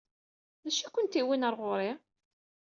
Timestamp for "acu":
0.67-0.85